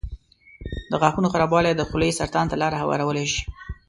د 0.89 0.93
غاښونو 1.01 1.31
خرابوالی 1.33 1.73
د 1.75 1.81
خولې 1.89 2.17
سرطان 2.19 2.45
ته 2.51 2.55
لاره 2.61 2.77
هوارولی 2.83 3.25
شي. 3.33 3.43